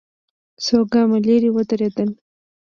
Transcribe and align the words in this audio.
څو 0.63 0.77
ګامه 0.91 1.17
ليرې 1.25 1.49
ودرېدل. 1.53 2.09